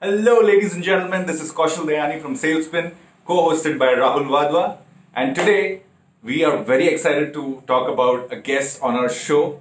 [0.00, 1.26] Hello, ladies and gentlemen.
[1.26, 4.76] This is Kaushal Dayani from Salespin, co-hosted by Rahul Wadhwa.
[5.12, 5.82] And today,
[6.22, 9.60] we are very excited to talk about a guest on our show.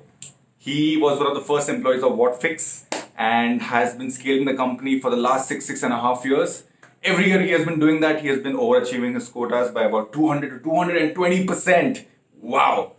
[0.59, 2.83] He was one of the first employees of WhatFix
[3.17, 6.65] and has been scaling the company for the last six, six and a half years.
[7.03, 8.21] Every year he has been doing that.
[8.21, 12.05] He has been overachieving his quotas by about 200 to 220%.
[12.39, 12.91] Wow.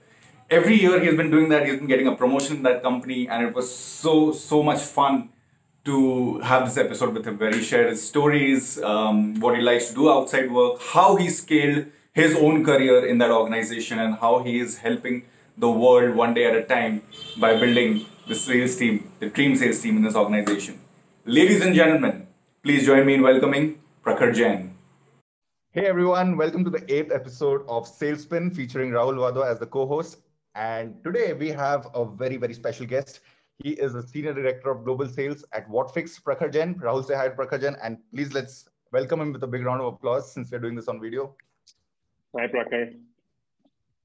[0.51, 1.69] Every year he has been doing that.
[1.69, 5.29] He's been getting a promotion in that company and it was so, so much fun
[5.84, 9.88] to have this episode with him where he shared his stories, um, what he likes
[9.88, 14.42] to do outside work, how he scaled his own career in that organization, and how
[14.42, 15.23] he is helping
[15.56, 17.02] the world one day at a time
[17.41, 20.78] by building the sales team, the dream sales team in this organization.
[21.24, 22.26] Ladies and gentlemen,
[22.62, 24.74] please join me in welcoming Prakhar Jain.
[25.73, 30.18] Hey everyone, welcome to the eighth episode of Salespin featuring Rahul Wadhwa as the co-host.
[30.54, 33.20] And today we have a very, very special guest.
[33.65, 36.77] He is the Senior Director of Global Sales at WhatFix, Prakhar Jain.
[36.77, 37.77] Rahul, say hi to Prakhar Jain.
[37.82, 40.87] And please let's welcome him with a big round of applause since we're doing this
[40.87, 41.35] on video.
[42.37, 42.95] Hi, Prakhar.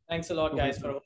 [0.09, 0.99] Thanks a lot, guys, for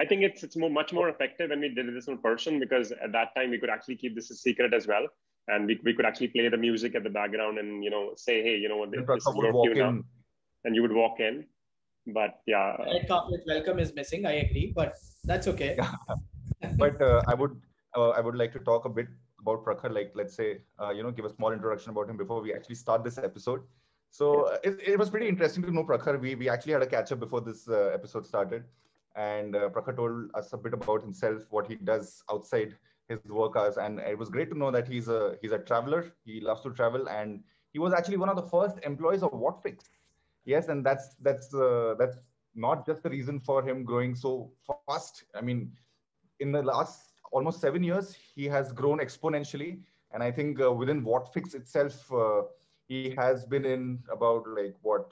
[0.00, 2.92] I think it's it's more, much more effective when we did this in person because
[2.92, 5.06] at that time we could actually keep this a secret as well,
[5.48, 8.42] and we, we could actually play the music at the background and you know say
[8.42, 10.00] hey you know what this, this is your cue now,
[10.64, 11.44] and you would walk in.
[12.08, 14.26] But yeah, red carpet welcome is missing.
[14.26, 15.78] I agree, but that's okay.
[16.78, 17.60] but uh, I would
[17.96, 19.08] uh, I would like to talk a bit
[19.40, 19.92] about Prakhar.
[19.92, 22.76] Like let's say uh, you know give a small introduction about him before we actually
[22.76, 23.62] start this episode.
[24.10, 26.20] So uh, it, it was pretty interesting to know Prakhar.
[26.20, 28.64] We we actually had a catch up before this uh, episode started,
[29.16, 32.76] and uh, Prakhar told us a bit about himself, what he does outside
[33.08, 36.12] his work hours, and it was great to know that he's a he's a traveler.
[36.24, 39.88] He loves to travel, and he was actually one of the first employees of WhatFix.
[40.44, 42.18] Yes, and that's that's uh, that's
[42.54, 44.52] not just the reason for him growing so
[44.86, 45.24] fast.
[45.34, 45.72] I mean,
[46.40, 49.80] in the last almost seven years, he has grown exponentially.
[50.12, 52.42] And I think uh, within WhatFix itself, uh,
[52.86, 55.10] he has been in about like what,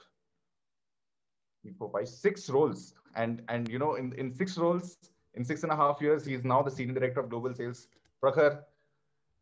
[1.77, 2.93] four, five, six roles.
[3.15, 4.97] And and you know, in, in six roles,
[5.33, 7.87] in six and a half years, he is now the senior director of global sales.
[8.23, 8.61] Prakhar,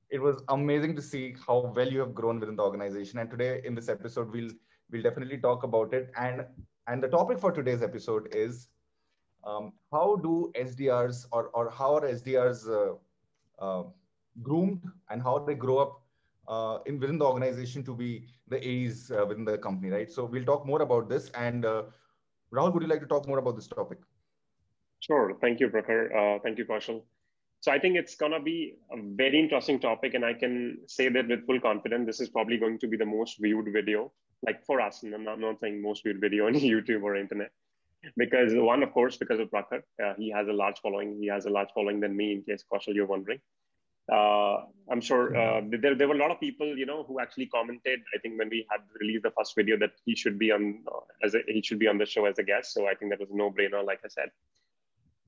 [0.09, 3.19] it was amazing to see how well you have grown within the organization.
[3.19, 4.51] And today in this episode, we'll
[4.91, 6.11] we'll definitely talk about it.
[6.17, 6.45] And
[6.87, 8.69] and the topic for today's episode is
[9.45, 13.83] um, how do SDRs or, or how are SDRs uh, uh,
[14.41, 16.01] groomed and how they grow up
[16.47, 20.11] uh, in within the organization to be the A's uh, within the company, right?
[20.11, 21.29] So we'll talk more about this.
[21.31, 21.83] And uh,
[22.51, 23.99] Rahul, would you like to talk more about this topic?
[24.99, 25.37] Sure.
[25.41, 26.15] Thank you, Prakhar.
[26.15, 27.03] Uh, thank you, Kaushal.
[27.61, 31.27] So I think it's to be a very interesting topic, and I can say that
[31.27, 34.11] with full confidence, this is probably going to be the most viewed video,
[34.45, 35.03] like for us.
[35.03, 37.51] And I'm not saying most viewed video on YouTube or internet
[38.17, 41.17] because one, of course, because of Prakhar, uh, he has a large following.
[41.19, 43.39] He has a large following than me, in case Kaushal, you're wondering.
[44.11, 47.45] Uh, I'm sure uh, there, there were a lot of people, you know, who actually
[47.45, 47.99] commented.
[48.15, 51.01] I think when we had released the first video that he should be on uh,
[51.23, 52.73] as a, he should be on the show as a guest.
[52.73, 54.29] So I think that was a no-brainer, like I said.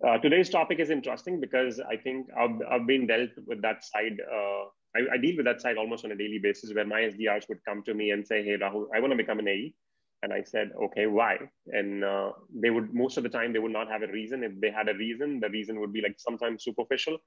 [0.08, 4.20] Uh, today's topic is interesting because I think I've, I've been dealt with that side.
[4.20, 4.64] Uh,
[4.96, 7.64] I, I, deal with that side almost on a daily basis, where my SDRs would
[7.66, 9.76] come to me and say, "Hey, Rahul, I want to become an AE."
[10.24, 11.38] And I said, okay, why?
[11.68, 14.44] And uh, they would, most of the time, they would not have a reason.
[14.44, 17.18] If they had a reason, the reason would be like sometimes superficial,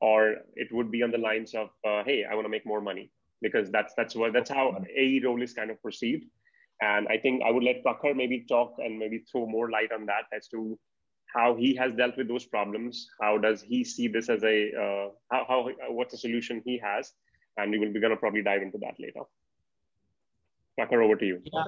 [0.00, 2.80] or it would be on the lines of, uh, hey, I want to make more
[2.80, 3.10] money.
[3.40, 6.24] Because that's that's what that's how a role is kind of perceived.
[6.80, 10.06] And I think I would let Prakhar maybe talk and maybe throw more light on
[10.06, 10.76] that as to
[11.32, 13.08] how he has dealt with those problems.
[13.22, 17.12] How does he see this as a, uh, how, how, what's the solution he has?
[17.56, 19.20] And we will be going to probably dive into that later.
[20.78, 21.42] Prakhar, over to you.
[21.52, 21.64] Yeah,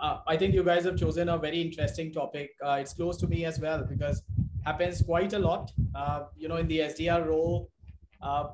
[0.00, 2.50] uh, I think you guys have chosen a very interesting topic.
[2.64, 4.22] Uh, it's close to me as well because
[4.64, 5.70] happens quite a lot.
[5.94, 7.70] Uh, you know, in the SDR role,
[8.22, 8.48] uh,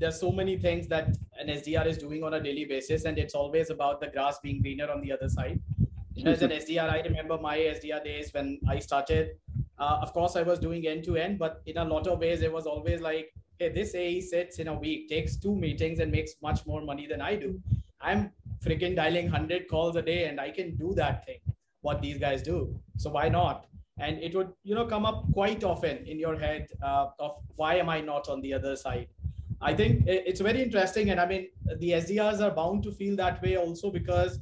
[0.00, 3.34] there's so many things that an SDR is doing on a daily basis, and it's
[3.34, 5.60] always about the grass being greener on the other side.
[6.26, 9.38] As an SDR, I remember my SDR days when I started.
[9.78, 12.42] Uh, of course, I was doing end to end, but in a lot of ways,
[12.42, 16.12] it was always like, hey, this AE sits in a week, takes two meetings, and
[16.12, 17.60] makes much more money than I do.
[18.00, 18.30] I'm
[18.64, 21.38] freaking dialing 100 calls a day and I can do that thing,
[21.82, 22.74] what these guys do.
[22.96, 23.66] So why not?
[23.98, 27.76] And it would, you know, come up quite often in your head uh, of why
[27.76, 29.08] am I not on the other side?
[29.60, 31.10] I think it's very interesting.
[31.10, 34.40] And I mean, the SDRs are bound to feel that way also because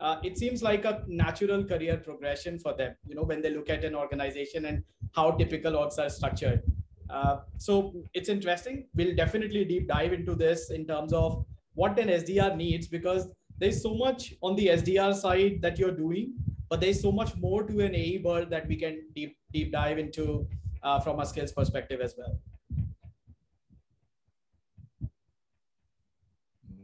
[0.00, 3.70] uh, it seems like a natural career progression for them, you know, when they look
[3.70, 4.82] at an organization and
[5.12, 6.62] how typical orgs are structured.
[7.10, 8.86] Uh, so it's interesting.
[8.94, 11.44] We'll definitely deep dive into this in terms of
[11.74, 16.34] what an SDR needs because there's so much on the SDR side that you're doing,
[16.68, 19.98] but there's so much more to an AE world that we can deep deep dive
[19.98, 20.46] into
[20.82, 22.38] uh, from a skills perspective as well.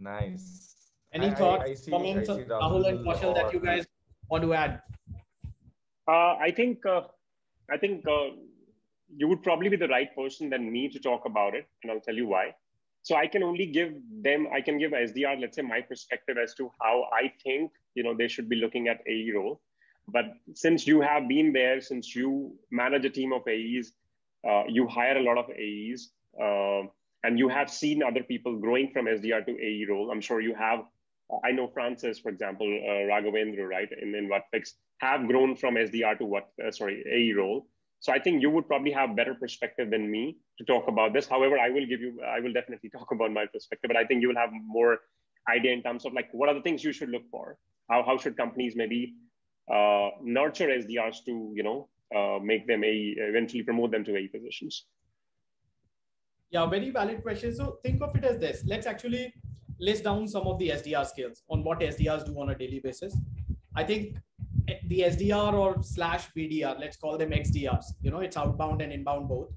[0.00, 0.92] Nice.
[1.12, 3.86] Any I- I- thoughts, I see- comments, I see Rahul and Kaushal, that you guys
[4.28, 4.82] want to add?
[6.08, 7.02] Uh, I think uh,
[7.70, 8.30] I think uh,
[9.16, 12.00] you would probably be the right person than me to talk about it, and I'll
[12.00, 12.54] tell you why.
[13.10, 16.54] So I can only give them, I can give SDR, let's say, my perspective as
[16.54, 19.60] to how I think you know they should be looking at AE role.
[20.06, 23.90] But since you have been there, since you manage a team of AEs,
[24.48, 26.10] uh, you hire a lot of AEs,
[26.40, 26.82] uh,
[27.24, 30.12] and you have seen other people growing from SDR to AE role.
[30.12, 30.84] I'm sure you have.
[31.42, 36.16] I know Francis, for example, uh, Raghavendra, right, in, in Whatfix, have grown from SDR
[36.18, 37.66] to what, uh, sorry, AE role.
[38.00, 41.28] So I think you would probably have better perspective than me to talk about this.
[41.28, 44.22] However, I will give you, I will definitely talk about my perspective, but I think
[44.22, 44.98] you will have more
[45.48, 47.58] idea in terms of like what are the things you should look for.
[47.90, 49.14] How how should companies maybe
[49.70, 54.28] uh, nurture SDRs to you know uh, make them a eventually promote them to AE
[54.28, 54.86] positions.
[56.50, 57.54] Yeah, very valid question.
[57.54, 58.64] So think of it as this.
[58.66, 59.32] Let's actually
[59.78, 63.16] list down some of the SDR skills on what SDRs do on a daily basis.
[63.74, 64.16] I think
[64.88, 69.28] the SDR or slash BDR, let's call them XDRs, you know, it's outbound and inbound
[69.28, 69.48] both.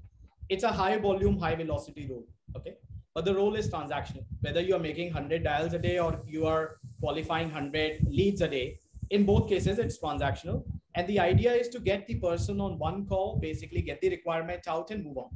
[0.48, 2.26] It's a high volume, high velocity role.
[2.56, 2.74] Okay.
[3.14, 4.24] But the role is transactional.
[4.40, 8.78] Whether you're making 100 dials a day or you are qualifying 100 leads a day,
[9.10, 10.64] in both cases, it's transactional.
[10.96, 14.66] And the idea is to get the person on one call, basically get the requirement
[14.66, 15.30] out and move on.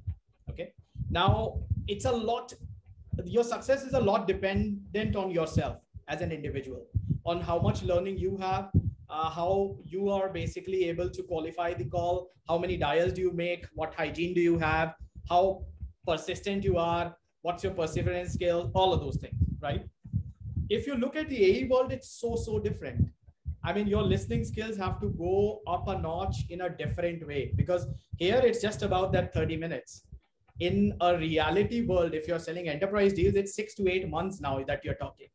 [0.51, 0.73] Okay.
[1.11, 2.53] Now, it's a lot,
[3.25, 5.77] your success is a lot dependent on yourself
[6.09, 6.87] as an individual,
[7.25, 8.71] on how much learning you have,
[9.11, 13.33] uh, how you are basically able to qualify the call, how many dials do you
[13.33, 14.95] make, what hygiene do you have,
[15.29, 15.65] how
[16.07, 19.85] persistent you are, what's your perseverance skill, all of those things, right?
[20.71, 23.09] If you look at the AE world, it's so, so different.
[23.65, 27.53] I mean, your listening skills have to go up a notch in a different way
[27.57, 30.03] because here it's just about that 30 minutes.
[30.61, 34.63] In a reality world, if you're selling enterprise deals, it's six to eight months now
[34.65, 35.29] that you're talking.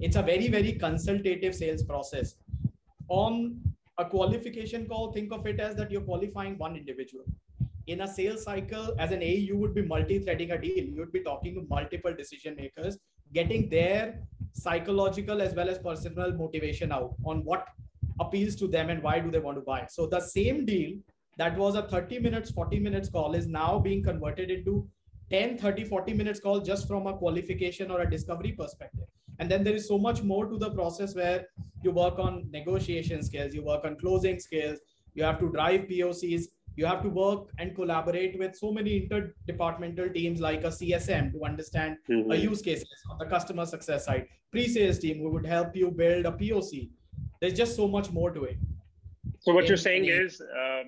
[0.00, 2.34] It's a very, very consultative sales process.
[3.08, 3.60] On
[3.98, 7.24] a qualification call, think of it as that you're qualifying one individual.
[7.86, 10.84] In a sales cycle, as an A, you would be multi-threading a deal.
[10.84, 12.98] You would be talking to multiple decision makers,
[13.32, 14.20] getting their
[14.52, 17.66] psychological as well as personal motivation out on what
[18.20, 19.86] appeals to them and why do they want to buy.
[19.90, 20.98] So the same deal
[21.38, 24.88] that was a 30 minutes, 40 minutes call is now being converted into
[25.30, 29.06] 10, 30, 40 minutes call just from a qualification or a discovery perspective.
[29.38, 31.46] And then there is so much more to the process where
[31.82, 34.78] you work on negotiation skills, you work on closing skills,
[35.14, 36.44] you have to drive POCs,
[36.76, 41.44] you have to work and collaborate with so many interdepartmental teams like a CSM to
[41.44, 42.32] understand Mhm.
[42.32, 46.24] a use cases on the customer success side, pre-sales team who would help you build
[46.26, 46.90] a POC.
[47.40, 48.56] There's just so much more to it.
[49.40, 50.84] So what in you're saying any- is, uh,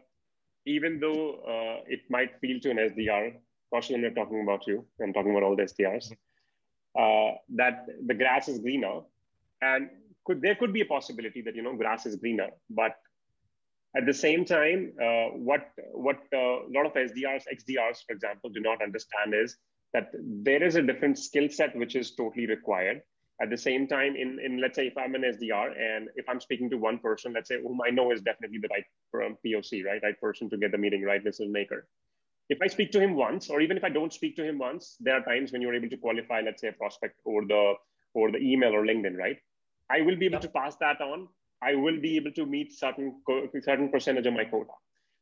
[0.65, 1.23] even though
[1.55, 3.37] uh, it might feel to an SDR,
[3.73, 4.87] Kaushal, I'm not talking about you.
[5.03, 6.13] I'm talking about all the SDRs.
[6.97, 9.01] Uh, that the grass is greener,
[9.61, 9.91] and
[10.25, 12.97] could there could be a possibility that you know grass is greener, but
[13.97, 18.51] at the same time, uh, what what uh, a lot of SDRs, XDRs, for example,
[18.51, 19.57] do not understand is
[19.93, 23.01] that there is a different skill set which is totally required.
[23.41, 26.41] At the same time, in, in let's say if I'm an SDR and if I'm
[26.41, 30.01] speaking to one person, let's say whom I know is definitely the right POC, right,
[30.03, 31.87] right person to get the meeting, right decision maker.
[32.49, 34.97] If I speak to him once, or even if I don't speak to him once,
[35.01, 37.75] there are times when you're able to qualify, let's say, a prospect over the
[38.17, 39.39] over the email or LinkedIn, right?
[39.91, 41.29] I will be able to pass that on.
[41.63, 43.23] I will be able to meet certain
[43.63, 44.73] certain percentage of my quota.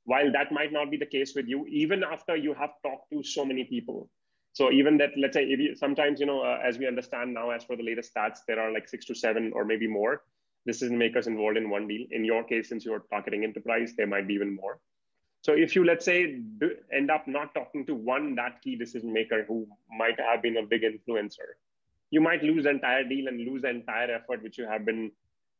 [0.04, 3.22] While that might not be the case with you, even after you have talked to
[3.22, 4.10] so many people.
[4.54, 7.50] So even that, let's say, if you, sometimes you know, uh, as we understand now,
[7.50, 10.22] as for the latest stats, there are like six to seven or maybe more
[10.66, 12.06] decision makers involved in one deal.
[12.10, 14.78] In your case, since you're targeting enterprise, there might be even more.
[15.40, 16.40] So if you, let's say,
[16.92, 19.66] end up not talking to one that key decision maker who
[19.96, 21.58] might have been a big influencer,
[22.12, 25.10] you might lose the entire deal and lose the entire effort which you have been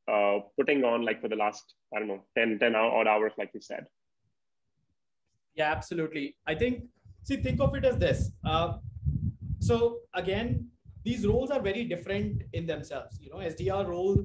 [0.06, 3.50] uh, putting on like for the last, I don't know, 10, 10 odd hours, like
[3.54, 3.86] you said.
[5.54, 6.36] Yeah, absolutely.
[6.46, 6.84] I think,
[7.24, 8.30] see, think of it as this.
[8.44, 8.74] Uh,
[9.60, 10.68] so again,
[11.04, 13.18] these roles are very different in themselves.
[13.18, 14.22] You know, SDR role,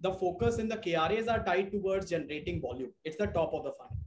[0.00, 2.92] the focus in the KRAs are tied towards generating volume.
[3.04, 3.98] It's the top of the funnel.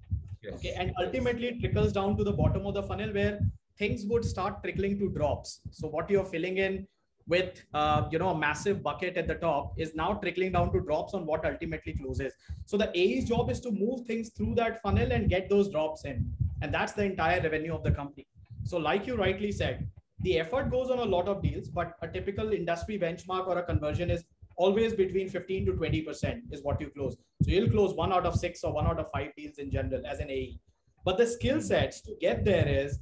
[0.42, 0.56] Yes.
[0.56, 3.40] Okay, and ultimately it trickles down to the bottom of the funnel where
[3.78, 5.62] things would start trickling to drops.
[5.70, 6.88] So what you're filling in
[7.28, 10.82] with, uh, you know, a massive bucket at the top is now trickling down to
[10.82, 12.34] drops on what ultimately closes.
[12.66, 16.06] So the AE's job is to move things through that funnel and get those drops
[16.06, 18.28] in, and that's the entire revenue of the company.
[18.64, 19.88] So, like you rightly said,
[20.22, 23.64] the effort goes on a lot of deals, but a typical industry benchmark or a
[23.64, 24.24] conversion is
[24.56, 27.16] always between 15 to 20% is what you close.
[27.44, 30.06] So you'll close one out of six or one out of five deals in general
[30.06, 30.60] as an AE.
[31.04, 33.00] But the skill sets to get there is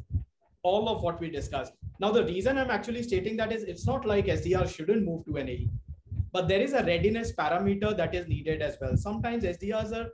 [0.64, 1.74] all of what we discussed.
[2.00, 5.38] Now, the reason I'm actually stating that is it's not like SDR shouldn't move to
[5.38, 5.70] an AE,
[6.32, 8.96] but there is a readiness parameter that is needed as well.
[8.98, 10.10] Sometimes SDRs are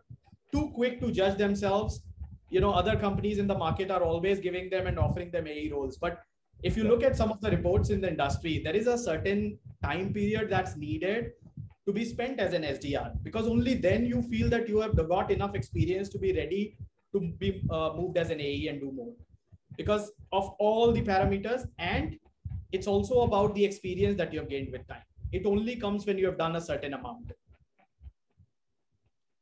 [0.52, 2.02] too quick to judge themselves.
[2.50, 5.72] You know, other companies in the market are always giving them and offering them AE
[5.72, 5.98] roles.
[5.98, 6.20] But
[6.64, 9.58] if you look at some of the reports in the industry, there is a certain
[9.84, 11.32] time period that's needed
[11.86, 15.30] to be spent as an SDR because only then you feel that you have got
[15.30, 16.78] enough experience to be ready
[17.14, 19.14] to be uh, moved as an AE and do more
[19.77, 22.17] because of all the parameters and
[22.72, 25.03] it's also about the experience that you have gained with time.
[25.32, 27.32] It only comes when you have done a certain amount.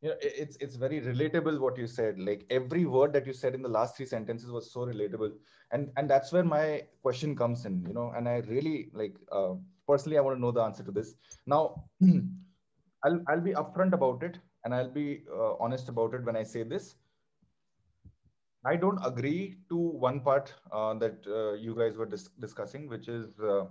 [0.01, 2.19] You know it's it's very relatable what you said.
[2.19, 5.31] Like every word that you said in the last three sentences was so relatable.
[5.71, 9.53] And and that's where my question comes in you know and i really like uh,
[9.87, 11.15] personally i want to know the answer to this.
[11.47, 11.85] Now
[13.05, 16.43] i'll i'll be upfront about it and i'll be uh, honest about it when i
[16.43, 16.95] say this
[18.65, 23.09] I don't agree to one part uh, that uh, you guys were dis- discussing, which
[23.09, 23.65] is, uh,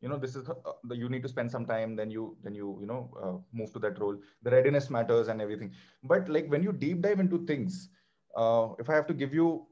[0.00, 2.54] you know, this is uh, the you need to spend some time, then you then
[2.54, 4.18] you you know uh, move to that role.
[4.42, 5.72] The readiness matters and everything.
[6.02, 7.90] But like when you deep dive into things,
[8.36, 9.66] uh, if I have to give you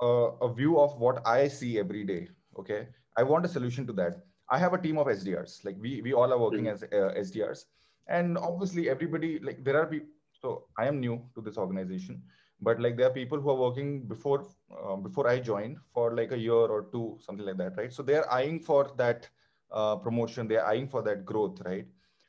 [0.00, 2.28] a, a view of what I see every day,
[2.58, 4.16] okay, I want a solution to that.
[4.50, 5.64] I have a team of SDRs.
[5.64, 7.16] Like we we all are working mm-hmm.
[7.16, 7.66] as SDRs,
[8.08, 10.08] and obviously everybody like there are people.
[10.32, 12.20] So I am new to this organization
[12.62, 14.46] but like there are people who are working before
[14.82, 17.92] uh, before i joined for like a year or two something like that right?
[17.92, 19.28] So they're eyeing for that
[19.70, 20.48] uh, promotion.
[20.48, 21.86] They're eyeing for that growth right?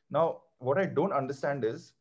[0.09, 1.93] Now what i don't understand is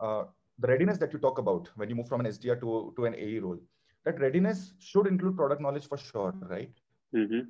[0.00, 0.24] uh,
[0.58, 3.14] the readiness that you talk about when you move from an sdr to, to an
[3.14, 3.58] ae role
[4.04, 6.70] that readiness should include product knowledge for sure right?
[7.14, 7.40] Mm-hmm.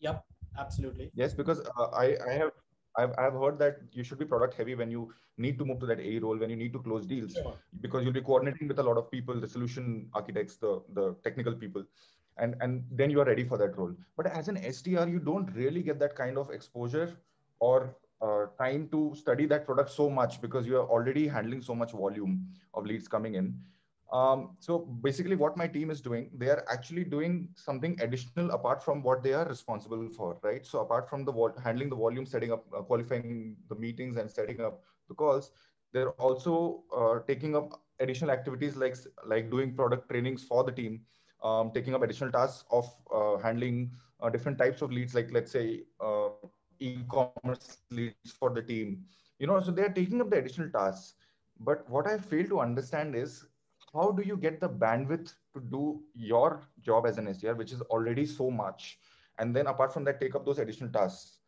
[0.00, 0.24] yep
[0.58, 1.10] absolutely.
[1.14, 2.52] Yes because uh, i i have
[2.96, 5.86] I've, I've heard that you should be product heavy when you need to move to
[5.86, 7.36] that A role, when you need to close deals,
[7.80, 11.54] because you'll be coordinating with a lot of people, the solution architects, the, the technical
[11.54, 11.84] people,
[12.36, 13.92] and, and then you are ready for that role.
[14.16, 17.16] But as an SDR, you don't really get that kind of exposure
[17.60, 21.74] or uh, time to study that product so much because you are already handling so
[21.74, 23.58] much volume of leads coming in.
[24.14, 28.82] Um, so basically, what my team is doing, they are actually doing something additional apart
[28.84, 30.64] from what they are responsible for, right?
[30.66, 34.60] So apart from the handling the volume, setting up, uh, qualifying the meetings, and setting
[34.60, 35.52] up the calls,
[35.92, 41.00] they're also uh, taking up additional activities like like doing product trainings for the team,
[41.42, 43.90] um, taking up additional tasks of uh, handling
[44.20, 46.28] uh, different types of leads, like let's say uh,
[46.78, 49.04] e-commerce leads for the team.
[49.38, 51.14] You know, so they're taking up the additional tasks.
[51.58, 53.46] But what I fail to understand is
[53.94, 57.80] how do you get the bandwidth to do your job as an SDR, which is
[57.82, 58.98] already so much?
[59.38, 61.38] And then apart from that, take up those additional tasks.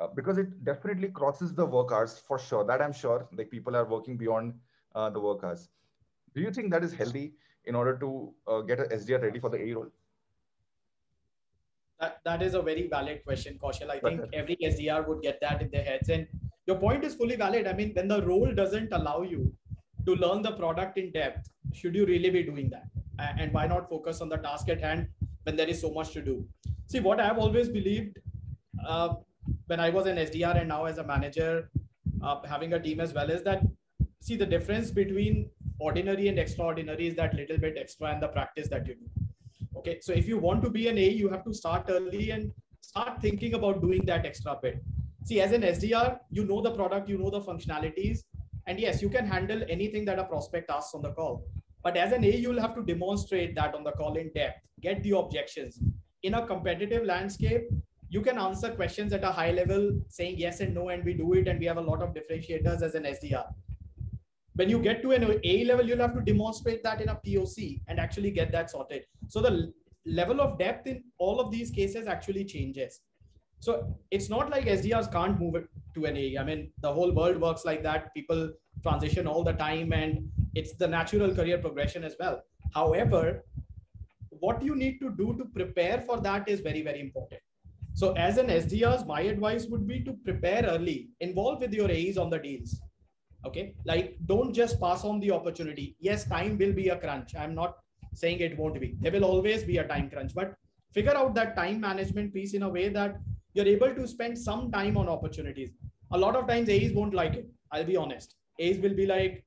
[0.00, 2.64] Uh, because it definitely crosses the work hours for sure.
[2.64, 4.54] That I'm sure like people are working beyond
[4.94, 5.68] uh, the work hours.
[6.34, 7.34] Do you think that is healthy
[7.64, 9.86] in order to uh, get an SDR ready for the A role?
[12.00, 13.88] That, that is a very valid question, Kaushal.
[13.88, 16.08] I think every SDR would get that in their heads.
[16.08, 16.26] And
[16.66, 17.68] your point is fully valid.
[17.68, 19.52] I mean, when the role doesn't allow you
[20.06, 22.86] to learn the product in depth, should you really be doing that?
[23.38, 25.08] And why not focus on the task at hand
[25.44, 26.46] when there is so much to do?
[26.86, 28.18] See, what I've always believed
[28.86, 29.14] uh,
[29.66, 31.70] when I was an SDR and now as a manager,
[32.22, 33.62] uh, having a team as well, is that
[34.20, 38.68] see the difference between ordinary and extraordinary is that little bit extra and the practice
[38.68, 39.26] that you do.
[39.76, 42.52] Okay, so if you want to be an A, you have to start early and
[42.80, 44.82] start thinking about doing that extra bit.
[45.24, 48.20] See, as an SDR, you know the product, you know the functionalities,
[48.66, 51.46] and yes, you can handle anything that a prospect asks on the call.
[51.84, 55.02] But as an A, you'll have to demonstrate that on the call in depth, get
[55.02, 55.78] the objections.
[56.22, 57.68] In a competitive landscape,
[58.08, 61.34] you can answer questions at a high level saying yes and no, and we do
[61.34, 63.46] it, and we have a lot of differentiators as an SDR.
[64.54, 67.82] When you get to an A level, you'll have to demonstrate that in a POC
[67.88, 69.04] and actually get that sorted.
[69.28, 69.72] So the
[70.06, 73.00] level of depth in all of these cases actually changes.
[73.58, 76.38] So it's not like SDRs can't move it to an A.
[76.38, 78.14] I mean, the whole world works like that.
[78.14, 82.42] People transition all the time and it's the natural career progression as well.
[82.74, 83.44] However,
[84.30, 87.40] what you need to do to prepare for that is very, very important.
[87.94, 92.18] So as an SDRs, my advice would be to prepare early, involve with your A's
[92.18, 92.80] on the deals.
[93.46, 93.74] Okay.
[93.84, 95.96] Like don't just pass on the opportunity.
[96.00, 97.34] Yes, time will be a crunch.
[97.36, 97.76] I'm not
[98.14, 98.96] saying it won't be.
[99.00, 100.54] There will always be a time crunch, but
[100.92, 103.16] figure out that time management piece in a way that
[103.52, 105.70] you're able to spend some time on opportunities.
[106.12, 107.48] A lot of times A's won't like it.
[107.70, 108.36] I'll be honest.
[108.58, 109.44] A's will be like,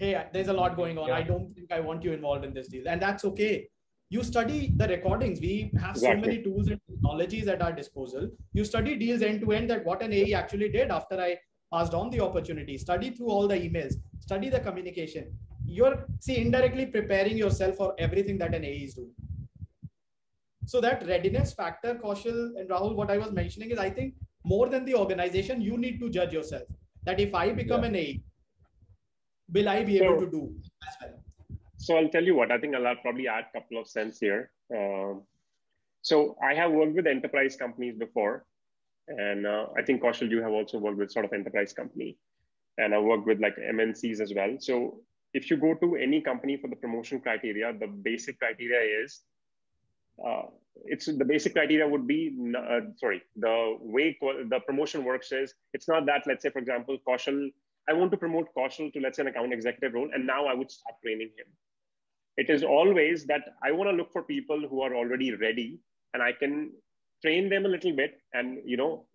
[0.00, 1.08] hey, there's a lot going on.
[1.08, 1.16] Yeah.
[1.16, 2.88] I don't think I want you involved in this deal.
[2.88, 3.68] And that's okay.
[4.08, 5.40] You study the recordings.
[5.40, 6.22] We have exactly.
[6.22, 8.28] so many tools and technologies at our disposal.
[8.54, 11.36] You study deals end to end that what an AE actually did after I
[11.72, 12.78] passed on the opportunity.
[12.78, 13.94] Study through all the emails.
[14.20, 15.30] Study the communication.
[15.66, 19.12] You're see indirectly preparing yourself for everything that an AE is doing.
[20.64, 24.14] So that readiness factor, Kaushal and Rahul, what I was mentioning is I think
[24.44, 26.62] more than the organization, you need to judge yourself
[27.04, 27.88] that if I become yeah.
[27.88, 28.22] an A,
[29.52, 30.54] will I be able so, to do
[30.86, 31.58] as well?
[31.76, 34.50] So I'll tell you what, I think I'll probably add a couple of cents here.
[34.74, 35.22] Um,
[36.02, 38.44] so I have worked with enterprise companies before.
[39.08, 42.16] And uh, I think Kaushal, you have also worked with sort of enterprise company.
[42.78, 44.56] And I worked with like MNCs as well.
[44.60, 45.00] So
[45.34, 49.22] if you go to any company for the promotion criteria, the basic criteria is
[50.24, 50.42] uh,
[50.84, 55.88] it's the basic criteria would be uh, sorry the way the promotion works is it's
[55.88, 57.50] not that let's say for example Kaushal
[57.90, 60.54] I want to promote Kaushal to let's say an account executive role and now I
[60.54, 61.46] would start training him.
[62.36, 65.80] It is always that I want to look for people who are already ready
[66.14, 66.72] and I can
[67.22, 69.06] train them a little bit and you know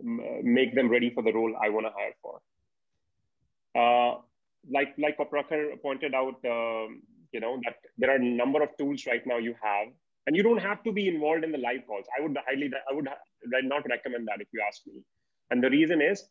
[0.44, 2.36] make them ready for the role I want to hire for.
[3.82, 4.22] Uh,
[4.78, 7.02] like like Prakhar pointed out, um,
[7.36, 9.88] you know that there are a number of tools right now you have
[10.28, 12.94] and you don't have to be involved in the live calls i would highly i
[12.98, 13.10] would
[13.74, 15.02] not recommend that if you ask me
[15.52, 16.24] and the reason is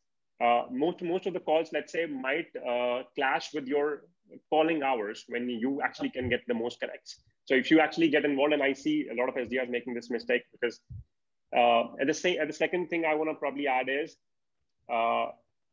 [0.45, 4.03] uh, most most of the calls let's say might uh, clash with your
[4.51, 8.25] calling hours when you actually can get the most connects so if you actually get
[8.25, 10.81] involved and i see a lot of sdrs making this mistake because
[11.57, 14.17] uh, at the same at the second thing i want to probably add is
[14.93, 15.27] uh,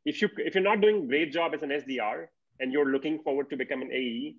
[0.06, 2.28] if you if you're not doing great job as an sdr
[2.60, 4.36] and you're looking forward to become an ae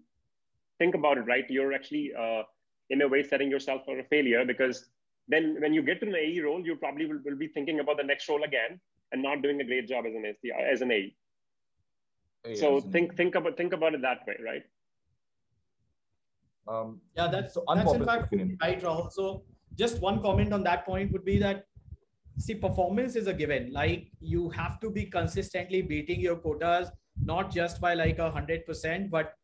[0.82, 1.44] think about it right?
[1.48, 2.42] You're actually uh,
[2.90, 4.86] in a way setting yourself for a failure because
[5.28, 7.96] then when you get to an AE role, you probably will, will be thinking about
[7.98, 8.80] the next role again
[9.12, 11.14] and not doing a great job as an SDR, as an AE.
[12.54, 14.62] so think think about think about it that way, right?
[16.68, 18.58] Um, yeah, that's so that's in fact opinion.
[18.60, 19.12] right, Rahul.
[19.12, 21.66] So just one comment on that point would be that
[22.38, 23.72] see performance is a given.
[23.72, 26.90] Like you have to be consistently beating your quotas,
[27.22, 29.34] not just by like a hundred percent, but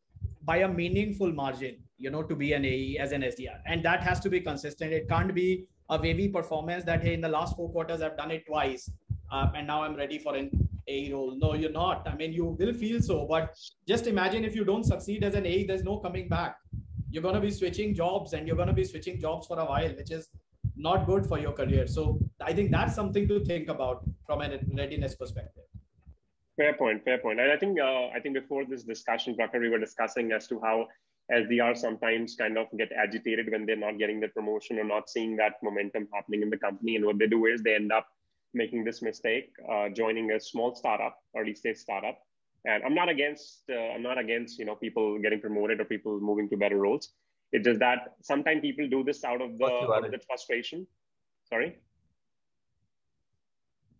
[0.42, 3.60] by a meaningful margin you know, to be an AE as an SDR.
[3.66, 4.92] And that has to be consistent.
[4.92, 8.30] It can't be a wavy performance that, hey, in the last four quarters, I've done
[8.30, 8.90] it twice.
[9.30, 10.50] Uh, and now I'm ready for an
[10.86, 11.36] A role.
[11.36, 12.06] No, you're not.
[12.08, 15.46] I mean, you will feel so, but just imagine if you don't succeed as an
[15.46, 16.56] A, there's no coming back.
[17.10, 19.64] You're going to be switching jobs and you're going to be switching jobs for a
[19.64, 20.28] while, which is
[20.76, 21.86] not good for your career.
[21.86, 25.64] So I think that's something to think about from a readiness perspective.
[26.56, 27.04] Fair point.
[27.04, 27.40] Fair point.
[27.40, 30.60] And I think uh, I think before this discussion, Prakhar, we were discussing as to
[30.60, 30.86] how
[31.32, 35.36] SDRs sometimes kind of get agitated when they're not getting the promotion or not seeing
[35.36, 36.96] that momentum happening in the company.
[36.96, 38.06] And what they do is they end up
[38.54, 42.18] making this mistake, uh, joining a small startup, early stage startup.
[42.64, 46.20] And I'm not against uh, I'm not against you know people getting promoted or people
[46.20, 47.10] moving to better roles.
[47.52, 50.86] It's just that sometimes people do this out of the, out of the frustration.
[51.48, 51.78] Sorry.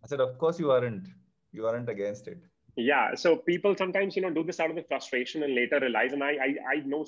[0.03, 1.07] I said, of course you aren't.
[1.51, 2.37] You aren't against it
[2.75, 6.13] yeah so people sometimes you know do this out of the frustration and later realize
[6.13, 7.05] and i i, I know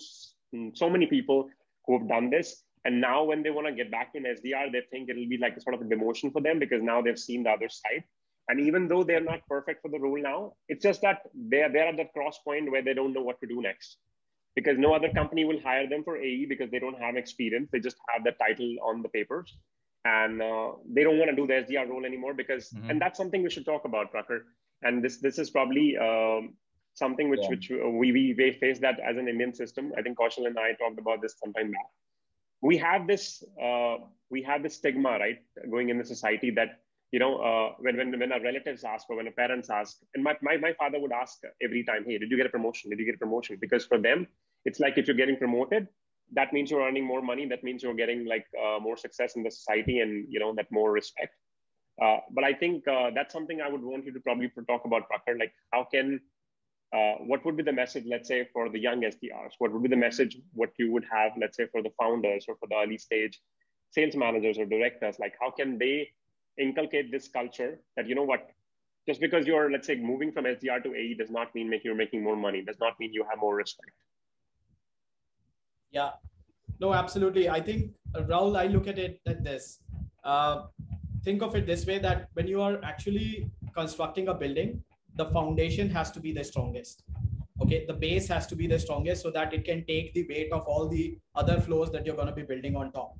[0.73, 1.49] so many people
[1.85, 4.81] who have done this and now when they want to get back in sdr they
[4.91, 7.43] think it'll be like a sort of a demotion for them because now they've seen
[7.43, 8.03] the other side
[8.49, 11.87] and even though they're not perfect for the role now it's just that they're they're
[11.87, 13.97] at that cross point where they don't know what to do next
[14.55, 17.79] because no other company will hire them for ae because they don't have experience they
[17.79, 19.57] just have the title on the papers
[20.03, 22.89] and uh, they don't want to do the sdr role anymore because mm-hmm.
[22.89, 24.41] and that's something we should talk about Prakhar
[24.83, 26.53] and this this is probably um,
[26.93, 27.49] something which yeah.
[27.49, 29.91] which we, we we face that as an Indian system.
[29.97, 31.89] I think Kaushal and I talked about this sometime back.
[32.61, 33.97] We have this uh,
[34.29, 36.79] we have this stigma right going in the society that
[37.11, 40.23] you know uh, when when when our relatives ask or when our parents ask, and
[40.23, 42.89] my, my my father would ask every time, hey, did you get a promotion?
[42.89, 43.57] Did you get a promotion?
[43.59, 44.27] Because for them,
[44.65, 45.87] it's like if you're getting promoted,
[46.33, 47.47] that means you're earning more money.
[47.47, 50.71] That means you're getting like uh, more success in the society, and you know that
[50.71, 51.35] more respect.
[52.01, 55.03] Uh, but I think uh, that's something I would want you to probably talk about,
[55.09, 55.37] Prakhar.
[55.37, 56.19] Like, how can,
[56.93, 59.53] uh, what would be the message, let's say, for the young SDRs?
[59.59, 62.55] What would be the message, what you would have, let's say, for the founders or
[62.57, 63.39] for the early stage
[63.91, 65.17] sales managers or directors?
[65.17, 66.09] Like, how can they
[66.57, 68.49] inculcate this culture that, you know what,
[69.07, 71.95] just because you're, let's say, moving from SDR to AE does not mean make, you're
[71.95, 73.91] making more money, does not mean you have more respect.
[75.91, 76.11] Yeah,
[76.79, 77.49] no, absolutely.
[77.49, 79.79] I think, uh, Rahul, I look at it like this.
[80.23, 80.63] Uh,
[81.23, 84.83] think of it this way that when you are actually constructing a building,
[85.15, 87.03] the foundation has to be the strongest.
[87.61, 90.51] Okay, the base has to be the strongest so that it can take the weight
[90.51, 93.17] of all the other floors that you're going to be building on top.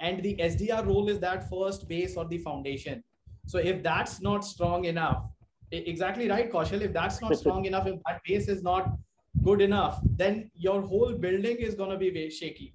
[0.00, 3.02] And the SDR role is that first base or the foundation.
[3.46, 5.24] So if that's not strong enough,
[5.70, 8.98] exactly right, Kaushal, if that's not strong enough, if that base is not
[9.42, 12.74] good enough, then your whole building is going to be very shaky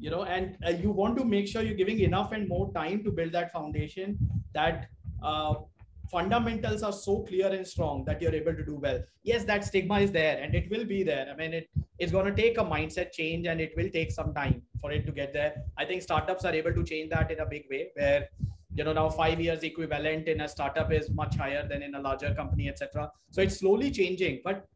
[0.00, 3.04] you know and uh, you want to make sure you're giving enough and more time
[3.04, 4.18] to build that foundation
[4.54, 4.88] that
[5.22, 5.54] uh,
[6.10, 9.00] fundamentals are so clear and strong that you're able to do well.
[9.22, 11.28] Yes that stigma is there and it will be there.
[11.32, 11.68] I mean it
[11.98, 15.06] is going to take a mindset change and it will take some time for it
[15.06, 15.54] to get there.
[15.78, 18.28] I think startups are able to change that in a big way where
[18.74, 22.00] you know now five years equivalent in a startup is much higher than in a
[22.00, 24.66] larger company etc so it's slowly changing but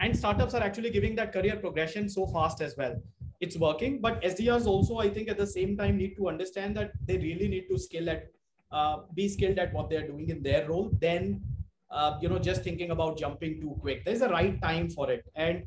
[0.00, 2.96] and startups are actually giving that career progression so fast as well.
[3.40, 6.90] It's working but sdrs also i think at the same time need to understand that
[7.06, 8.26] they really need to skill at
[8.72, 11.42] uh, be skilled at what they're doing in their role then
[11.90, 14.04] uh, you know just thinking about jumping too quick.
[14.04, 15.24] There's a right time for it.
[15.34, 15.64] And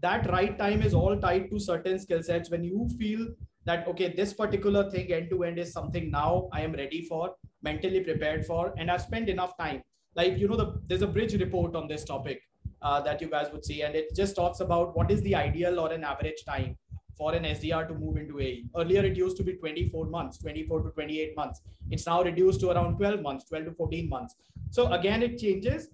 [0.00, 2.50] that right time is all tied to certain skill sets.
[2.50, 3.28] When you feel
[3.66, 7.34] that okay this particular thing end to end is something now i am ready for
[7.62, 9.82] mentally prepared for and i've spent enough time.
[10.16, 12.40] Like you know the, there's a bridge report on this topic
[12.82, 15.78] uh, that you guys would see and it just talks about what is the ideal
[15.78, 16.76] or an average time
[17.20, 18.64] for an SDR to move into AE.
[18.74, 21.60] Earlier, it used to be 24 months, 24 to 28 months.
[21.90, 24.36] It's now reduced to around 12 months, 12 to 14 months.
[24.70, 25.88] So again, it changes,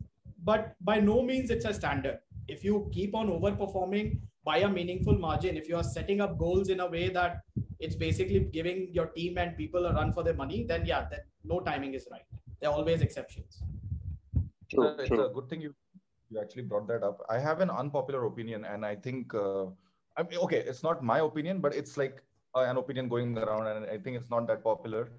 [0.45, 2.21] but by no means it's a standard.
[2.47, 6.69] If you keep on overperforming by a meaningful margin, if you are setting up goals
[6.69, 7.41] in a way that
[7.81, 11.23] it's basically giving your team and people a run for their money, then yeah, then
[11.43, 12.27] no timing is right.
[12.61, 13.65] There are always exceptions.
[14.71, 15.27] True, it's true.
[15.27, 15.75] a good thing you
[16.31, 17.19] you actually brought that up.
[17.31, 19.67] I have an unpopular opinion, and I think uh,
[20.16, 22.22] I mean, okay, it's not my opinion, but it's like
[22.55, 25.11] uh, an opinion going around, and I think it's not that popular.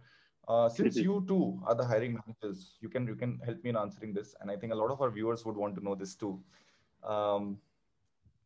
[0.47, 3.77] Uh, since you too are the hiring managers, you can you can help me in
[3.77, 6.15] answering this, and I think a lot of our viewers would want to know this
[6.15, 6.41] too.
[7.03, 7.57] Um,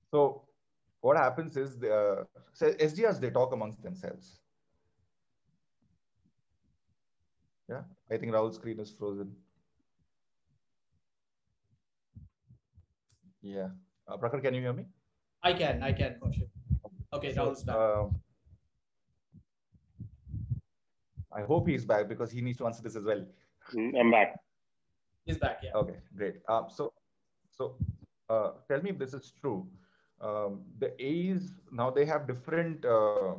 [0.10, 0.44] so,
[1.02, 4.42] what happens is the uh, so SDRs they talk amongst themselves.
[7.70, 9.36] Yeah, I think Rahul's screen is frozen.
[13.42, 13.70] Yeah,
[14.08, 14.86] uh, Prakhar, can you hear me?
[15.44, 16.48] I can, I can for sure.
[17.14, 17.76] Okay, so, Rahul's back.
[17.76, 18.04] Uh,
[21.34, 23.26] I hope he's back because he needs to answer this as well.
[23.74, 24.36] Mm, I'm back.
[25.26, 25.72] He's back, yeah.
[25.76, 26.36] Okay, great.
[26.48, 26.94] Um, so,
[27.50, 27.76] so
[28.30, 29.68] uh, tell me if this is true.
[30.20, 33.34] Um, the A's now they have different, uh,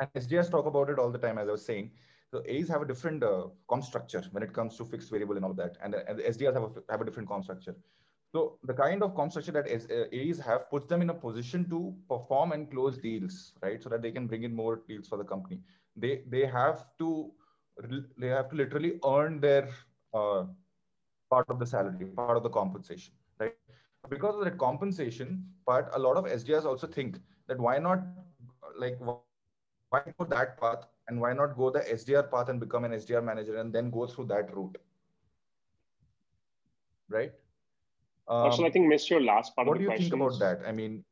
[0.00, 1.90] and SDRs talk about it all the time, as I was saying.
[2.30, 5.44] So A's have a different uh, com structure when it comes to fixed variable and
[5.44, 7.76] all that, and, and the SDRs have a, have a different com structure.
[8.32, 9.66] So the kind of comp structure that
[10.12, 13.82] A's have puts them in a position to perform and close deals, right?
[13.82, 15.60] So that they can bring in more deals for the company.
[15.96, 17.32] They they have to
[18.18, 19.68] they have to literally earn their
[20.14, 20.44] uh,
[21.30, 23.54] part of the salary, part of the compensation, right?
[24.08, 28.00] Because of that compensation part, a lot of SDRs also think that why not
[28.78, 32.92] like why go that path and why not go the SDR path and become an
[32.92, 34.76] SDR manager and then go through that route,
[37.08, 37.32] right?
[38.28, 40.18] Um, also, I think missed your last part what of the question.
[40.18, 40.68] What do you think about that?
[40.68, 41.04] I mean,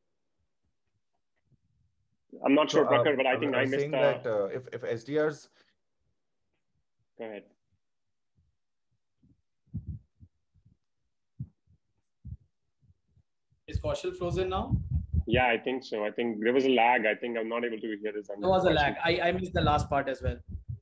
[2.43, 4.81] I'm not sure, so, uh, but I think I, I missed that uh, if if
[4.81, 5.47] SDRs.
[7.17, 7.43] Go ahead.
[13.67, 14.75] Is Kaushal frozen now?
[15.25, 16.05] Yeah, I think so.
[16.05, 17.05] I think there was a lag.
[17.05, 18.27] I think I'm not able to hear his.
[18.27, 18.95] There was a lag.
[19.03, 20.37] I, I missed the last part as well.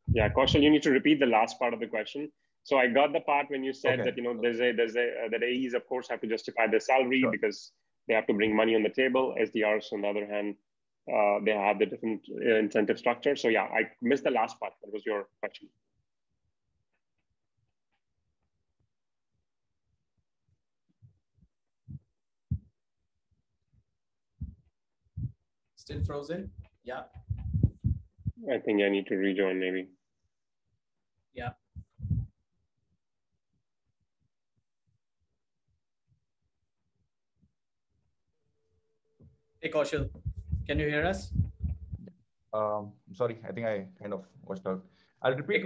[0.08, 2.30] Yeah, Kaushal, you need to repeat the last part of the question.
[2.64, 4.10] So I got the part when you said okay.
[4.10, 6.68] that you know there's a there's a uh, that AEs of course have to justify
[6.68, 7.32] their salary sure.
[7.32, 7.72] because
[8.08, 9.36] they have to bring money on the table.
[9.40, 10.56] SDRs on the other hand,
[11.14, 13.36] uh, they have the different uh, incentive structure.
[13.36, 14.74] So yeah, I missed the last part.
[14.82, 15.70] That was your question.
[25.76, 26.50] Still frozen?
[26.86, 27.04] Yeah.
[28.50, 29.90] I think I need to rejoin maybe.
[31.34, 31.50] Yeah.
[39.64, 40.10] Hey, Kaushal,
[40.68, 41.32] can you hear us?
[42.54, 44.84] Um, sorry, I think I kind of watched out.
[45.22, 45.64] I'll repeat.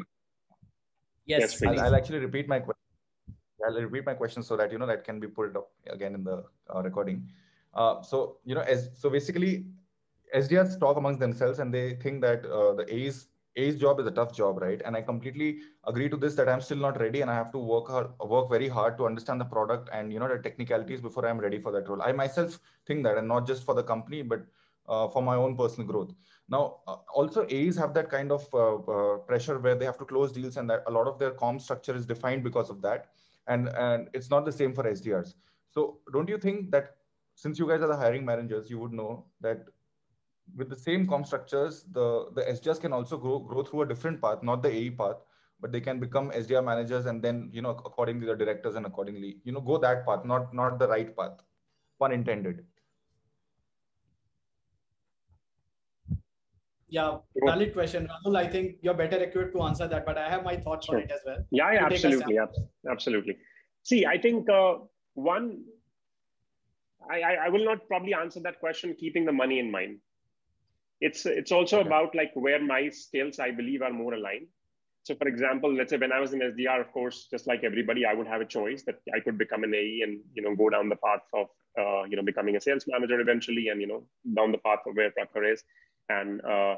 [1.25, 2.77] Yes, I'll, I'll, actually repeat my question.
[3.67, 6.23] I'll repeat my question so that you know that can be pulled up again in
[6.23, 7.27] the uh, recording.
[7.73, 9.65] Uh, so you know, as so basically,
[10.35, 14.11] SDRs talk amongst themselves and they think that uh, the A's A's job is a
[14.11, 14.81] tough job, right?
[14.85, 17.57] And I completely agree to this that I'm still not ready and I have to
[17.59, 21.27] work hard, work very hard to understand the product and you know the technicalities before
[21.27, 22.01] I'm ready for that role.
[22.01, 24.45] I myself think that, and not just for the company, but
[24.87, 26.13] uh, for my own personal growth.
[26.49, 30.05] Now, uh, also A's have that kind of uh, uh, pressure where they have to
[30.05, 33.07] close deals, and that a lot of their com structure is defined because of that,
[33.47, 35.35] and and it's not the same for SDRs.
[35.69, 36.95] So, don't you think that
[37.35, 39.65] since you guys are the hiring managers, you would know that
[40.55, 44.21] with the same com structures, the, the SDRs can also grow, grow through a different
[44.21, 45.17] path, not the AE path,
[45.59, 49.37] but they can become SDR managers and then, you know, accordingly the directors and accordingly,
[49.43, 51.39] you know, go that path, not, not the right path,
[51.99, 52.63] pun intended.
[56.89, 58.07] Yeah, valid question.
[58.07, 60.95] Rahul, I think you're better equipped to answer that, but I have my thoughts sure.
[60.95, 61.39] on it as well.
[61.51, 62.39] Yeah, yeah absolutely.
[62.89, 63.37] Absolutely.
[63.83, 64.75] See, I think uh,
[65.15, 65.63] one,
[67.11, 69.99] I, I will not probably answer that question keeping the money in mind
[71.01, 71.87] it's it's also okay.
[71.87, 74.47] about like where my skills I believe are more aligned.
[75.03, 78.05] So, for example, let's say when I was in SDR, of course, just like everybody,
[78.05, 80.69] I would have a choice that I could become an AE and you know go
[80.69, 81.47] down the path of
[81.79, 84.03] uh, you know becoming a sales manager eventually, and you know
[84.35, 85.63] down the path of where Prakhar is,
[86.09, 86.75] and uh,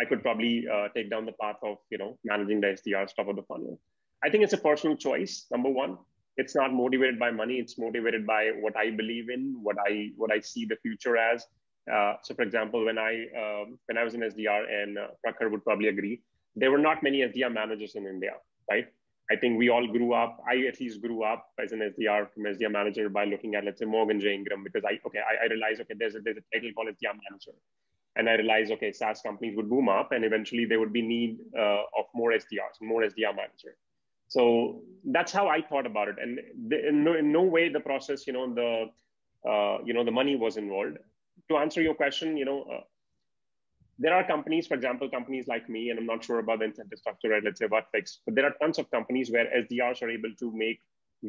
[0.00, 3.28] I could probably uh, take down the path of you know managing the SDR stuff
[3.28, 3.80] of the funnel.
[4.24, 5.46] I think it's a personal choice.
[5.50, 5.98] Number one,
[6.36, 7.54] it's not motivated by money.
[7.54, 11.46] It's motivated by what I believe in, what I what I see the future as.
[11.92, 15.50] Uh, so, for example, when I um, when I was in SDR, and uh, Prakhar
[15.50, 16.22] would probably agree,
[16.56, 18.32] there were not many SDR managers in India,
[18.70, 18.86] right?
[19.30, 20.38] I think we all grew up.
[20.48, 23.80] I at least grew up as an SDR from SDR manager by looking at let's
[23.80, 26.46] say Morgan J Ingram because I okay I, I realized okay there's a there's a
[26.54, 27.56] title called SDR manager,
[28.16, 31.38] and I realized okay SaaS companies would boom up and eventually there would be need
[31.58, 33.76] uh, of more SDRs, more SDR manager.
[34.28, 37.80] So that's how I thought about it, and the, in, no, in no way the
[37.80, 38.86] process you know the
[39.48, 40.98] uh, you know the money was involved.
[41.48, 42.62] To answer your question, you know.
[42.62, 42.80] Uh,
[43.98, 46.98] there are companies, for example, companies like me, and I'm not sure about the incentive
[46.98, 50.30] structure at, let's say, Vertex, but there are tons of companies where SDRs are able
[50.38, 50.80] to make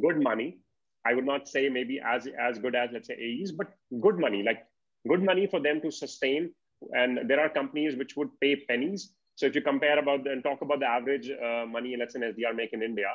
[0.01, 0.57] good money.
[1.05, 3.67] I would not say maybe as, as good as, let's say, AEs, but
[4.01, 4.65] good money, like
[5.07, 6.51] good money for them to sustain.
[6.91, 9.13] And there are companies which would pay pennies.
[9.35, 12.21] So if you compare about the, and talk about the average uh, money, let's say,
[12.21, 13.13] an SDR make in India,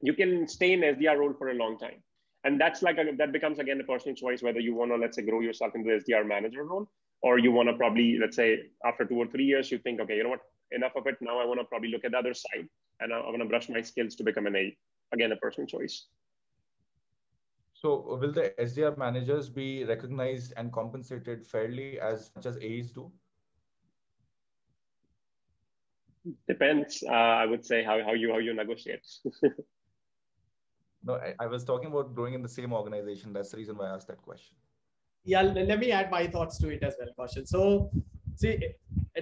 [0.00, 2.02] you can stay in SDR role for a long time.
[2.44, 5.16] And that's like, a, that becomes again a personal choice, whether you want to, let's
[5.16, 6.88] say, grow yourself into the SDR manager role
[7.22, 10.16] or you want to probably let's say after two or three years you think okay
[10.16, 10.40] you know what?
[10.70, 11.16] Enough of it.
[11.20, 12.68] Now i want to probably look at the other side
[13.00, 14.76] and i want to brush my skills to become an a.
[15.12, 16.06] Again a personal choice.
[17.72, 23.10] So will the sdr managers be recognized and compensated fairly as much as aes do?
[26.46, 29.06] Depends uh, i would say how, how you how you negotiate
[31.04, 33.86] no I, I was talking about growing in the same organization that's the reason why
[33.86, 34.56] i asked that question
[35.28, 37.46] yeah, let me add my thoughts to it as well, Kaushal.
[37.46, 37.90] So,
[38.36, 38.58] see,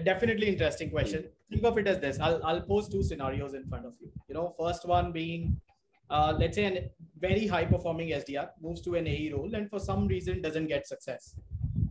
[0.05, 1.25] definitely interesting question.
[1.51, 2.21] Think of it as this.
[2.21, 4.11] I'll, I'll pose two scenarios in front of you.
[4.29, 5.61] You know, first one being,
[6.09, 9.81] uh, let's say a very high performing SDR moves to an AE role and for
[9.81, 11.35] some reason doesn't get success.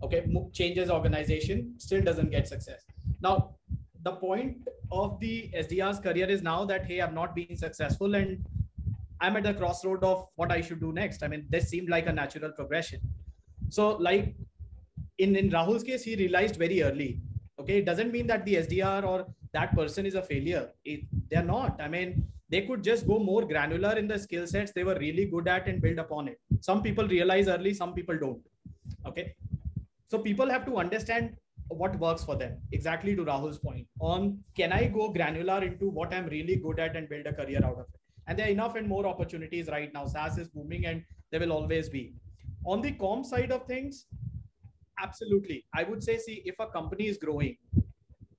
[0.02, 2.86] Okay, changes organization, still doesn't get success.
[3.21, 3.56] Now,
[4.04, 4.58] the point
[4.93, 8.45] of the SDR's career is now that, hey, I've not been successful and
[9.25, 11.23] I'm at the crossroad of what I should do next.
[11.23, 13.01] I mean, this seemed like a natural progression
[13.69, 14.35] so like
[15.17, 17.21] in, in Rahul's case, he realized very early.
[17.59, 20.71] Okay, it doesn't mean that the SDR or that person is a failure.
[20.83, 21.79] It, they're not.
[21.81, 25.25] I mean, they could just go more granular in the skill sets they were really
[25.25, 26.39] good at and build upon it.
[26.59, 28.41] Some people realize early, some people don't.
[29.05, 29.35] Okay.
[30.07, 31.38] So people have to understand
[31.69, 32.57] what works for them.
[32.71, 36.95] Exactly to Rahul's point on can I go granular into what I'm really good at
[36.95, 38.05] and build a career out of it?
[38.27, 40.05] And there are enough and more opportunities right now.
[40.05, 42.13] SaaS is booming and there will always be.
[42.65, 44.05] On the com side of things,
[45.01, 45.65] absolutely.
[45.73, 47.57] I would say, see, if a company is growing,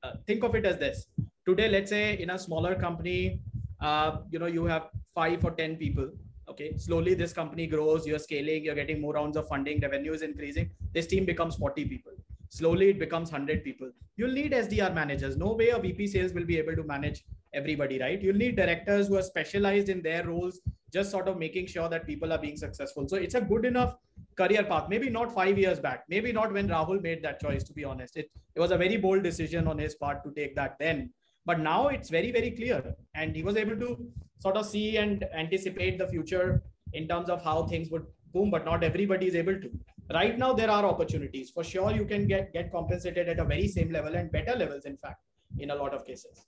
[0.02, 1.06] uh, think of it as this.
[1.46, 3.40] Today, let's say in a smaller company,
[3.80, 6.10] uh, you know, you have five or 10 people.
[6.48, 6.76] Okay.
[6.76, 10.70] Slowly this company grows, you're scaling, you're getting more rounds of funding, revenue is increasing.
[10.92, 12.12] This team becomes 40 people.
[12.48, 13.90] Slowly it becomes 100 people.
[14.16, 15.36] You'll need SDR managers.
[15.36, 17.24] No way a VP sales will be able to manage
[17.56, 18.22] everybody, right?
[18.22, 20.60] You'll need directors who are specialized in their roles,
[20.92, 23.08] just sort of making sure that people are being successful.
[23.08, 23.96] So it's a good enough
[24.36, 24.88] career path.
[24.88, 26.04] Maybe not five years back.
[26.08, 28.16] Maybe not when Rahul made that choice, to be honest.
[28.16, 31.10] It, it was a very bold decision on his part to take that then.
[31.46, 32.94] But now it's very, very clear.
[33.14, 34.06] And he was able to
[34.40, 38.64] sort of see and anticipate the future in terms of how things would boom, but
[38.64, 39.70] not everybody is able to.
[40.12, 41.50] Right now, there are opportunities.
[41.50, 44.84] For sure, you can get, get compensated at a very same level and better levels,
[44.84, 45.20] in fact,
[45.58, 46.46] in a lot of cases.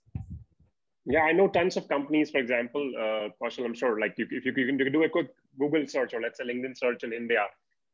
[1.05, 4.45] Yeah, I know tons of companies, for example, uh, Kaushal, I'm sure, like you, if
[4.45, 7.45] you, you can do a quick Google search or let's say LinkedIn search in India,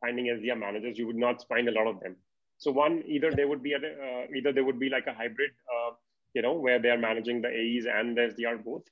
[0.02, 2.16] finding SDR managers, you would not find a lot of them.
[2.58, 5.52] So one, either they would be a, uh, either they would be like a hybrid,
[5.74, 5.92] uh,
[6.34, 8.84] you know, where they are managing the AEs and the SDR both.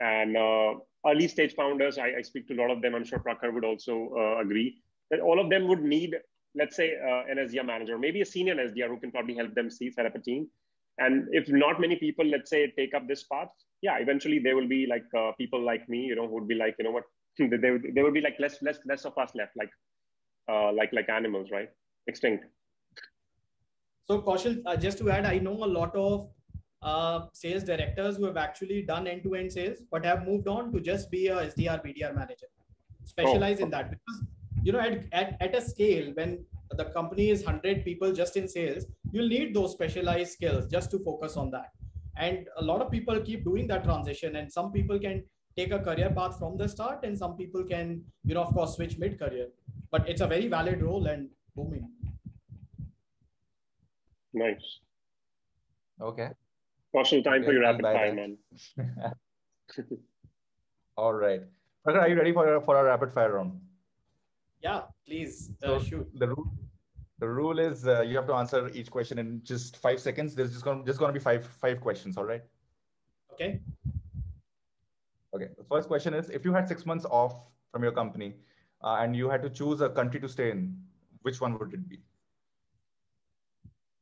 [0.00, 0.74] And uh,
[1.06, 2.94] early stage founders, I, I, speak to a lot of them.
[2.94, 6.14] I'm sure Prakhar would also uh, agree that all of them would need,
[6.54, 9.70] let's say, uh, an SDR manager, maybe a senior SDR who can probably help them
[9.70, 10.48] see set up a team.
[10.98, 13.48] And if not many people, let's say, take up this path,
[13.82, 16.54] yeah, eventually there will be like uh, people like me, you know, who would be
[16.54, 17.04] like, you know what,
[17.38, 19.52] there, there would be like less, less, less of us left.
[19.56, 19.70] Like
[20.48, 21.68] uh, like like animals, right?
[22.06, 22.44] Extinct.
[24.08, 26.28] So Kaushal, uh, just to add, I know a lot of
[26.82, 31.10] uh, sales directors who have actually done end-to-end sales, but have moved on to just
[31.10, 32.46] be a SDR, BDR manager,
[33.04, 33.64] specialize oh.
[33.64, 34.22] in that because
[34.62, 38.48] you know at, at, at a scale when the company is 100 people just in
[38.48, 41.70] sales, you'll need those specialized skills just to focus on that.
[42.16, 45.24] And a lot of people keep doing that transition, and some people can
[45.56, 48.76] take a career path from the start, and some people can, you know, of course,
[48.76, 49.48] switch mid-career
[49.90, 51.88] but it's a very valid role and booming.
[54.32, 54.80] Nice.
[56.00, 56.30] Okay.
[56.92, 58.16] awesome time Okay, for your rapid fire, that.
[58.16, 58.38] man.
[60.96, 61.40] All right.
[61.86, 63.60] Prakhar, are you ready for for our rapid fire round?
[64.62, 66.06] Yeah, please uh, So shoot.
[66.18, 66.52] the rule
[67.18, 70.34] the rule is uh, you have to answer each question in just five seconds.
[70.34, 72.16] There's just gonna just gonna be five five questions.
[72.16, 72.42] All right.
[73.32, 73.60] Okay.
[75.34, 75.48] Okay.
[75.56, 77.40] The first question is: If you had six months off
[77.72, 78.34] from your company
[78.82, 80.76] uh, and you had to choose a country to stay in,
[81.22, 82.00] which one would it be?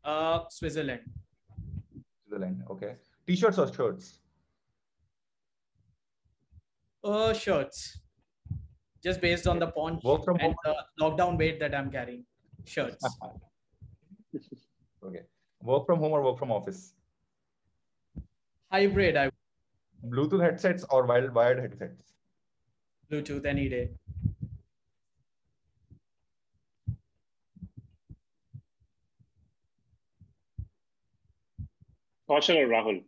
[0.04, 1.00] Uh, Switzerland.
[2.26, 2.62] Switzerland.
[2.70, 2.96] Okay.
[3.26, 4.18] T-shirts or shirts?
[7.02, 8.00] Uh, shirts.
[9.04, 10.02] Just based on the paunch
[10.40, 12.24] and the lockdown weight that I'm carrying.
[12.64, 13.04] Shirts.
[15.04, 15.20] okay.
[15.60, 16.94] Work from home or work from office?
[18.72, 19.16] Hybrid.
[19.16, 19.30] I
[20.08, 22.14] Bluetooth headsets or wired wired headsets?
[23.10, 23.90] Bluetooth any day.
[32.28, 33.02] Kaushal or Rahul?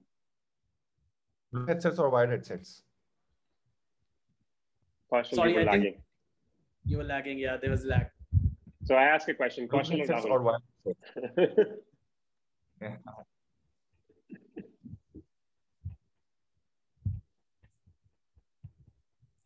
[1.66, 2.82] Headsets or wired headsets?
[5.12, 6.02] Kaushal, Sorry, you were I think- lagging.
[6.84, 7.38] You were lagging.
[7.38, 8.06] Yeah, there was lag.
[8.84, 9.66] So I ask a question.
[9.68, 11.76] Bluetooth Kaushal or headsets or Rahul?
[12.80, 12.96] Yeah.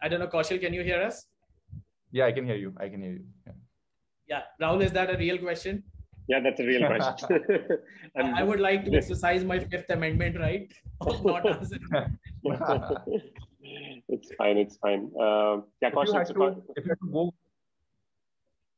[0.03, 1.27] I don't know, Kaushal, can you hear us?
[2.13, 2.75] yeah, I can hear you.
[2.81, 3.25] I can hear you.
[3.47, 3.53] Yeah.
[4.29, 5.83] Yeah, Rahul, is that a real question?
[6.29, 7.45] yeah, that's a real question.
[8.17, 12.19] I would like to exercise my Fifth Amendment right of not answering.
[13.63, 14.57] It's fine.
[14.57, 15.11] It's fine.
[15.19, 16.35] Uh, yeah, if you Kaushal.
[16.35, 17.35] to, if you had to go,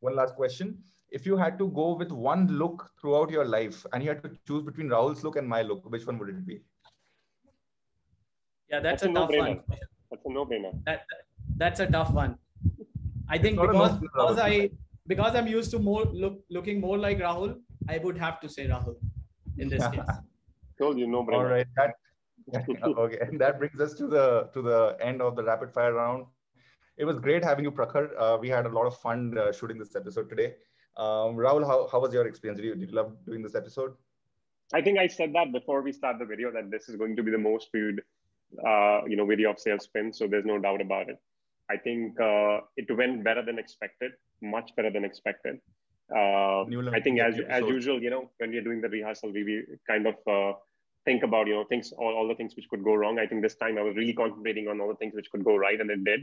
[0.00, 0.78] one last question.
[1.10, 4.30] If you had to go with one look throughout your life and you had to
[4.46, 6.62] choose between Rahul's look and my look, which one would it be?
[8.70, 9.48] Yeah, that's, That's a a tough no-brainer.
[9.48, 9.78] one.
[10.10, 10.84] That's a no-brainer.
[10.86, 11.02] That,
[11.58, 12.38] that's a tough one.
[13.28, 14.70] I think not because, because I
[15.06, 18.66] because I'm used to more look looking more like Rahul, I would have to say
[18.66, 18.96] Rahul
[19.58, 20.16] in this case.
[20.78, 21.34] Told you, no-brainer.
[21.34, 21.66] All right.
[21.76, 21.94] That,
[22.84, 23.18] okay.
[23.20, 26.26] And that brings us to the to the end of the rapid fire round.
[26.96, 28.10] It was great having you, Prakhar.
[28.18, 30.54] Uh, we had a lot of fun uh, shooting this episode today.
[30.96, 32.60] Um, Rahul, how, how was your experience?
[32.60, 33.94] Did you, did you love doing this episode?
[34.74, 37.22] I think I said that before we start the video that this is going to
[37.22, 38.02] be the most viewed,
[38.66, 40.12] uh, you know, video of sales spin.
[40.12, 41.16] So there's no doubt about it.
[41.70, 44.12] I think uh, it went better than expected,
[44.42, 45.60] much better than expected.
[46.14, 49.64] Uh, I think as as usual, you know, when we're doing the rehearsal, we, we
[49.88, 50.58] kind of uh,
[51.04, 53.18] think about you know things, all, all the things which could go wrong.
[53.18, 55.56] I think this time I was really concentrating on all the things which could go
[55.56, 56.20] right, and it did.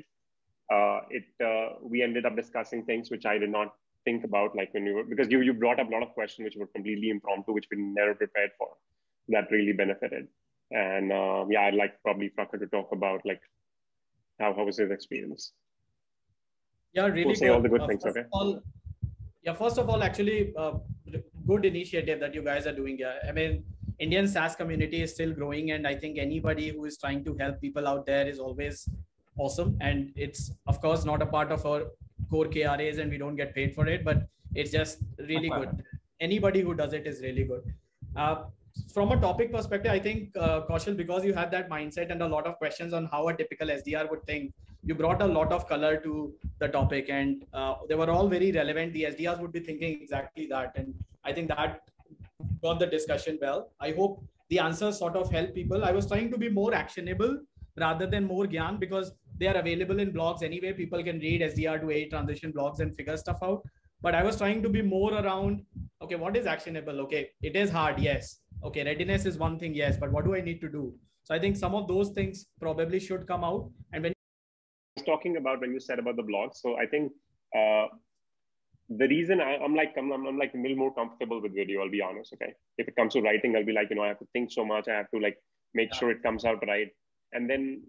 [0.72, 3.74] Uh, it uh, we ended up discussing things which I did not
[4.06, 6.46] think about, like when you were because you you brought up a lot of questions
[6.46, 8.70] which were completely impromptu, which we never prepared for.
[9.30, 10.28] That really benefited.
[10.72, 13.42] And uh, yeah, I'd like probably Prakhar to talk about like
[14.40, 15.52] how how was his experience.
[16.94, 17.56] Yeah, really We'll say good.
[17.56, 18.24] all the good Uh, things, okay?
[18.32, 18.64] all,
[19.44, 20.74] yeah, first of all, actually, uh,
[21.48, 22.98] good initiative that you guys are doing.
[22.98, 23.64] Yeah, I mean,
[24.00, 27.60] Indian SaaS community is still growing, and I think anybody who is trying to help
[27.60, 28.88] people out there is always
[29.38, 29.78] awesome.
[29.82, 31.84] And it's of course not a part of our
[32.30, 35.84] core KRAs, and we don't get paid for it, but it's just really good.
[36.22, 37.62] Anybody who does it is really good.
[38.16, 38.44] Uh,
[38.94, 42.28] from a topic perspective, I think uh, Kaushal, because you had that mindset and a
[42.28, 45.68] lot of questions on how a typical SDR would think, you brought a lot of
[45.68, 48.94] color to the topic, and uh, they were all very relevant.
[48.94, 50.94] The SDRs would be thinking exactly that, and
[51.26, 51.89] I think that
[52.62, 53.72] got the discussion well.
[53.80, 55.84] I hope the answers sort of help people.
[55.84, 57.40] I was trying to be more actionable
[57.78, 60.74] rather than more gyan because they are available in blogs anyway.
[60.74, 63.64] People can read SDR to A transition blogs and figure stuff out.
[64.02, 65.66] But I was trying to be more around
[66.02, 67.02] okay, what is actionable?
[67.02, 68.40] Okay, it is hard, yes.
[68.64, 70.94] Okay, readiness is one thing, yes, but what do I need to do?
[71.24, 73.70] So I think some of those things probably should come out.
[73.94, 74.14] And when
[75.06, 76.54] talking about when you said about the blog.
[76.54, 77.12] So I think
[77.56, 77.88] uh,
[78.90, 81.82] the reason I, am like I'm, I'm like a little more comfortable with video.
[81.82, 82.34] I'll be honest.
[82.34, 84.52] Okay, if it comes to writing, I'll be like you know I have to think
[84.52, 84.88] so much.
[84.88, 85.38] I have to like
[85.74, 86.90] make sure it comes out right.
[87.34, 87.84] And then,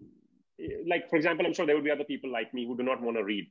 [0.87, 3.01] like for example, I'm sure there will be other people like me who do not
[3.01, 3.47] want to read.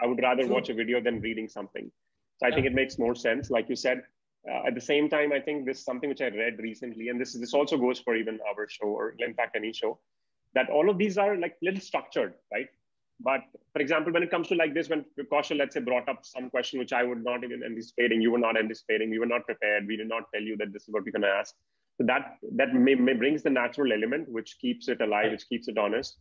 [0.00, 0.54] I would rather True.
[0.54, 1.90] watch a video than reading something.
[2.38, 3.50] So I think it makes more sense.
[3.50, 4.02] Like you said.
[4.48, 7.20] Uh, at the same time, I think this is something which I read recently, and
[7.20, 9.98] this this also goes for even our show or in fact any show,
[10.54, 12.68] that all of these are like little structured, right?
[13.20, 13.40] But
[13.72, 16.50] for example, when it comes to like this, when Kaushal, let's say, brought up some
[16.50, 19.86] question which I would not even anticipating, you were not anticipating, we were not prepared,
[19.86, 21.54] we did not tell you that this is what we're going to ask.
[21.96, 25.66] So that that may, may brings the natural element, which keeps it alive, which keeps
[25.66, 26.16] it honest.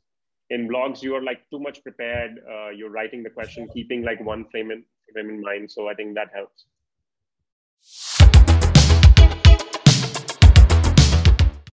[0.49, 2.39] In blogs, you are like too much prepared.
[2.49, 4.83] Uh, you're writing the question, keeping like one frame in
[5.13, 5.69] frame in mind.
[5.69, 6.65] So I think that helps.